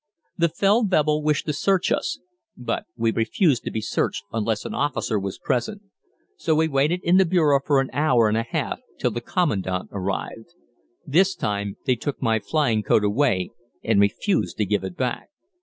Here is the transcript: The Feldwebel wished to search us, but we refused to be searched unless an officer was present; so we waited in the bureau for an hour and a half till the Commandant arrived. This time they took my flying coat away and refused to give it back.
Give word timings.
The 0.35 0.49
Feldwebel 0.49 1.21
wished 1.21 1.45
to 1.45 1.53
search 1.53 1.91
us, 1.91 2.17
but 2.57 2.85
we 2.97 3.11
refused 3.11 3.63
to 3.65 3.69
be 3.69 3.81
searched 3.81 4.23
unless 4.33 4.65
an 4.65 4.73
officer 4.73 5.19
was 5.19 5.37
present; 5.37 5.83
so 6.37 6.55
we 6.55 6.67
waited 6.67 7.01
in 7.03 7.17
the 7.17 7.23
bureau 7.25 7.59
for 7.63 7.79
an 7.79 7.91
hour 7.93 8.27
and 8.27 8.35
a 8.35 8.41
half 8.41 8.79
till 8.97 9.11
the 9.11 9.21
Commandant 9.21 9.89
arrived. 9.91 10.55
This 11.05 11.35
time 11.35 11.77
they 11.85 11.95
took 11.95 12.19
my 12.19 12.39
flying 12.39 12.81
coat 12.81 13.03
away 13.03 13.51
and 13.83 14.01
refused 14.01 14.57
to 14.57 14.65
give 14.65 14.83
it 14.83 14.97
back. 14.97 15.29